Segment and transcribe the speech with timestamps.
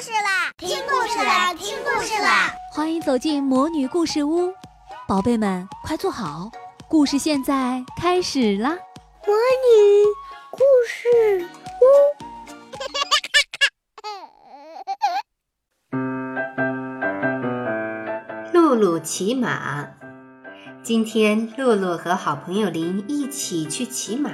[0.00, 0.52] 事啦！
[0.58, 1.54] 听故事啦！
[1.54, 2.52] 听故事啦！
[2.70, 4.52] 欢迎走进魔女故事屋，
[5.08, 6.50] 宝贝们快坐好，
[6.86, 8.76] 故事现在开始啦！
[9.26, 10.04] 魔女
[10.50, 11.48] 故事
[11.80, 11.86] 屋。
[18.52, 19.88] 露露骑马。
[20.82, 24.30] 今天，露露和好朋友林一起去骑马。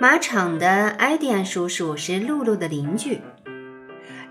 [0.00, 3.20] 马场的埃迪安叔叔是露露的邻居。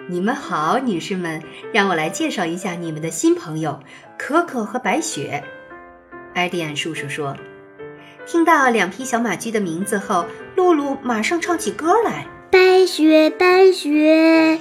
[0.09, 1.43] 你们好，女士们，
[1.73, 3.77] 让我来介绍一下你们的新朋友
[4.17, 5.43] 可可和白雪。
[6.34, 7.35] 艾迪安叔叔说
[8.25, 10.25] ：“听到两匹小马驹的名字后，
[10.55, 14.59] 露露马上唱起歌来：白雪，白雪，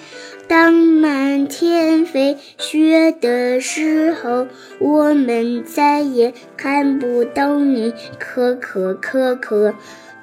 [0.48, 4.48] 当满天飞，雪的时候，
[4.80, 9.74] 我们再也看不到你，可可可可。”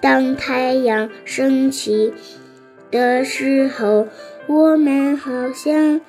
[0.01, 2.13] 当太阳升起
[2.93, 4.07] 的时候，
[4.45, 5.99] 我们好像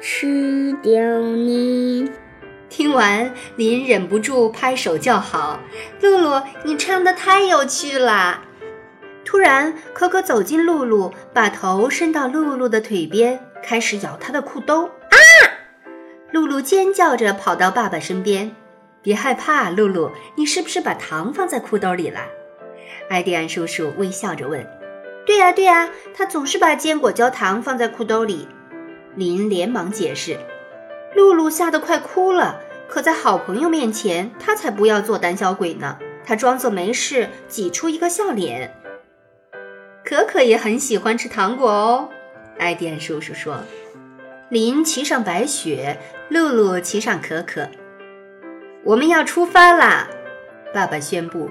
[0.00, 2.08] 吃掉你。
[2.68, 5.58] 听完，林忍不住拍手叫好
[6.00, 8.44] ：“露露，你唱的太有趣了！”
[9.26, 14.84] 突然，可可走进露露，把头伸到露露的腿边，开始咬她的裤兜。
[14.84, 15.16] 啊！
[16.30, 18.54] 露露尖叫着跑到爸爸身边
[19.02, 22.20] ：“别害怕，露露，你是不是把糖放在裤兜里了？”
[23.10, 24.64] 艾迪安叔叔微笑着问
[25.30, 28.48] ：“对呀，对呀，他总是把坚果焦糖放在裤兜里。”
[29.14, 30.36] 林连忙解释。
[31.14, 35.96] 露露吓得快哭了，可在好朋友面前，他才不要做胆小鬼呢。
[36.24, 38.74] 他装作没事，挤出一个笑脸。
[40.04, 42.08] 可可也很喜欢吃糖果哦，
[42.58, 43.58] 艾迪安叔叔说。
[44.48, 45.96] 林骑上白雪，
[46.28, 47.68] 露露骑上可可，
[48.82, 50.08] 我们要出发啦！
[50.74, 51.48] 爸爸宣布。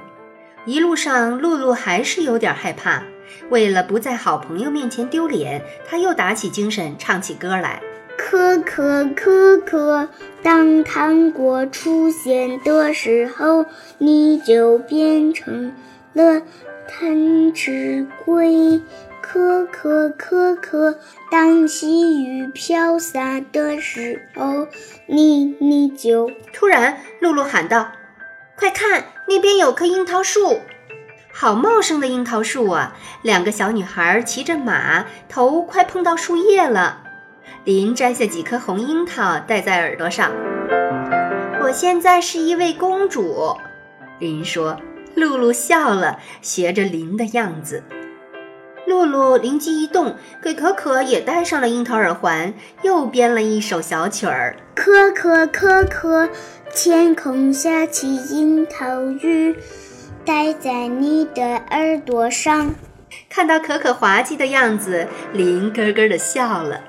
[0.65, 3.03] 一路上，露露还是有点害怕。
[3.49, 7.81] 为了不在好朋友面前丢脸，他又打起精神唱起歌来：
[8.17, 10.07] 可可可可，
[10.43, 13.65] 当糖果出现的时候，
[13.97, 15.73] 你就变成
[16.13, 16.41] 了
[16.87, 18.81] 贪吃鬼。
[19.21, 20.97] 可可可可，
[21.29, 24.67] 当细雨飘洒的时候，
[25.05, 26.31] 你你就……
[26.51, 27.91] 突然，露露喊道。
[28.57, 30.61] 快看，那边有棵樱桃树，
[31.31, 32.95] 好茂盛的樱桃树啊！
[33.21, 37.03] 两个小女孩骑着马，头快碰到树叶了。
[37.63, 40.31] 林摘下几颗红樱桃，戴在耳朵上。
[41.61, 43.55] 我现在是一位公主，
[44.19, 44.79] 林说。
[45.15, 47.83] 露露笑了，学着林的样子。
[48.85, 52.53] 露露灵机一动，给可可也戴上了樱桃耳环，
[52.83, 54.55] 又编了一首小曲儿。
[54.75, 56.29] 可可可可。
[56.73, 59.57] 天空下起樱桃雨，
[60.29, 62.75] 戴在你的耳朵上。
[63.27, 66.83] 看到可可滑稽的样子，林咯咯的笑了。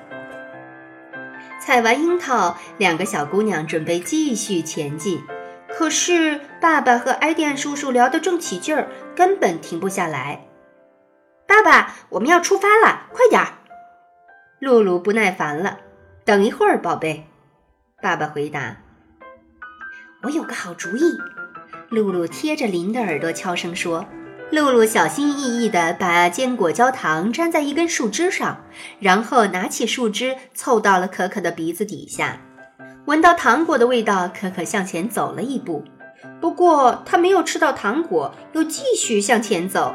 [1.58, 5.22] 采完樱桃，两个小姑娘准备继续前进。
[5.70, 10.46] 可是爸爸和埃迪安叔叔聊得正起劲儿，根本停不下来。
[11.46, 13.54] 爸爸，我们要出发了，快点儿！
[14.58, 15.78] 露露不耐烦了。
[16.26, 17.26] 等一会儿，宝贝。
[18.02, 18.76] 爸爸回答。
[20.24, 21.18] 我有个好主意，
[21.90, 24.06] 露露贴着林的耳朵悄声说。
[24.50, 28.64] 露露小心翼翼地把坚果焦糖粘在一根树枝上，
[28.98, 32.40] 然后拿起树枝凑到了可可的鼻子底下。
[33.04, 35.84] 闻到糖果的味道，可可向前走了一步。
[36.40, 39.94] 不过他没有吃到糖果，又继续向前走。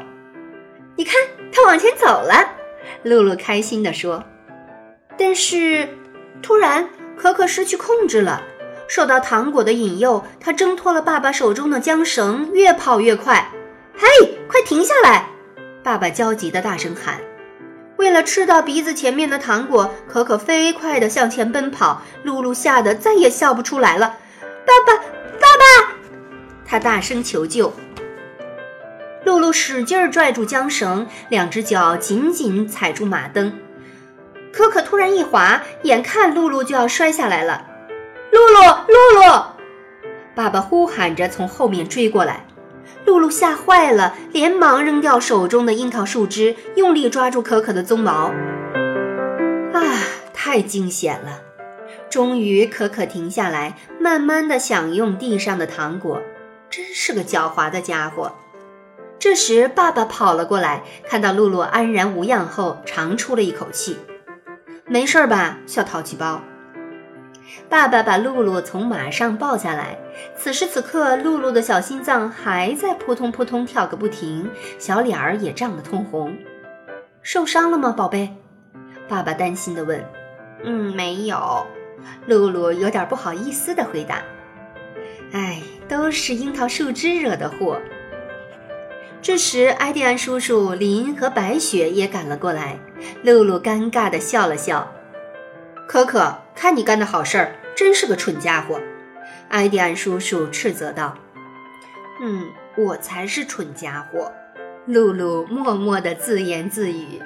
[0.96, 1.14] 你看，
[1.52, 2.54] 他往前走了，
[3.02, 4.24] 露露开心地说。
[5.18, 5.86] 但是，
[6.42, 8.42] 突然，可可失去控制了。
[8.88, 13.50] 受到糖果的引诱，他挣脱了爸爸手中的缰绳，越跑越快。
[13.96, 14.06] 嘿，
[14.48, 15.28] 快停下来！
[15.82, 17.20] 爸爸焦急地大声喊。
[17.96, 22.02] 为了吃到鼻子前面的糖果，可可飞快地向前奔跑。
[22.22, 24.16] 露露吓得再也笑不出来了。
[24.66, 24.98] 爸爸，
[25.40, 25.92] 爸爸！
[26.64, 27.72] 他大声求救。
[29.24, 33.58] 露露使劲拽住缰绳，两只脚紧紧踩住马蹬。
[34.52, 37.66] 可可突然一滑，眼看露露就要摔下来了。
[38.30, 38.65] 露露！
[40.36, 42.44] 爸爸呼喊着从后面追过来，
[43.06, 48.30] 露露吓坏了，连忙扔掉手中的樱桃树枝，用力抓住可可的鬃毛。
[49.72, 49.82] 啊，
[50.34, 51.40] 太惊险了！
[52.10, 56.20] 终于，可可停下来，慢慢的享用地上的糖果，
[56.68, 58.34] 真是个狡猾的家伙。
[59.18, 63.96] 这时，爸爸跑了过来，看到露露安然无恙后，长出了一口气
[64.84, 66.42] ：“没事吧，小淘气包？”
[67.68, 69.98] 爸爸把露露从马上抱下来。
[70.36, 76.36] 此时此刻，露露的小心脏还在扑通扑通跳个不停，小脸儿也涨得通红。
[77.22, 78.34] 受伤了吗，宝贝？
[79.08, 80.04] 爸爸担心地问。
[80.64, 81.66] 嗯，没有。
[82.26, 84.22] 露露有点不好意思地回答。
[85.32, 87.80] 哎，都是樱桃树枝惹的祸。
[89.20, 92.78] 这时，埃蒂安叔叔、林和白雪也赶了过来。
[93.22, 94.92] 露露尴尬地笑了笑。
[95.88, 98.80] 可可，看你干的好事儿，真是个蠢家伙！
[99.50, 101.16] 埃迪安叔叔斥责道。
[102.20, 104.32] 嗯，我才是蠢家伙。
[104.86, 107.20] 露露默默地自言自语。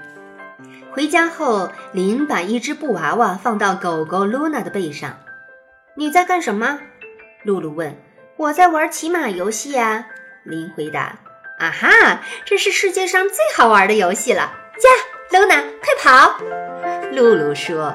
[0.90, 5.18] 回家后，林把一只布娃娃放到狗狗露娜的背上。
[5.94, 6.80] 你在干什么？
[7.44, 7.96] 露露问。
[8.36, 10.06] 我在玩骑马游戏呀。
[10.42, 11.18] 林回答。
[11.58, 14.40] 啊哈，这是世界上最好玩的游戏了！
[14.40, 16.38] 呀，露娜，快跑！
[17.12, 17.94] 露露说。